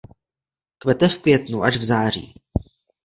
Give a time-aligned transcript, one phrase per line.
[0.77, 2.33] Kvete v květnu až v září.